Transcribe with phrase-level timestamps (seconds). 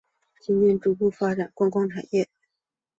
[0.41, 2.27] 近年逐步发展观光产业。